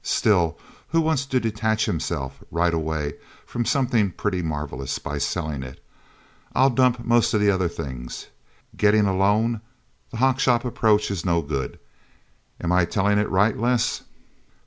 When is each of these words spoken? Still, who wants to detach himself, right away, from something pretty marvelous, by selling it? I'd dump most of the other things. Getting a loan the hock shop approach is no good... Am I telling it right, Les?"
Still, 0.03 0.57
who 0.87 0.99
wants 0.99 1.27
to 1.27 1.39
detach 1.39 1.85
himself, 1.85 2.41
right 2.49 2.73
away, 2.73 3.13
from 3.45 3.65
something 3.65 4.09
pretty 4.09 4.41
marvelous, 4.41 4.97
by 4.97 5.19
selling 5.19 5.61
it? 5.61 5.79
I'd 6.55 6.73
dump 6.73 7.05
most 7.05 7.35
of 7.35 7.39
the 7.39 7.51
other 7.51 7.67
things. 7.69 8.25
Getting 8.75 9.05
a 9.05 9.15
loan 9.15 9.61
the 10.09 10.17
hock 10.17 10.39
shop 10.39 10.65
approach 10.65 11.11
is 11.11 11.23
no 11.23 11.43
good... 11.43 11.77
Am 12.59 12.71
I 12.71 12.83
telling 12.85 13.19
it 13.19 13.29
right, 13.29 13.55
Les?" 13.55 14.01